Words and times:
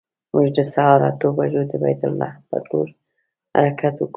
موږ 0.33 0.47
د 0.57 0.59
سهار 0.73 0.99
اتو 1.09 1.27
بجو 1.37 1.61
د 1.69 1.73
بیت 1.81 2.01
لحم 2.19 2.41
پر 2.49 2.61
لور 2.69 2.87
حرکت 3.57 3.95
وکړ. 3.97 4.09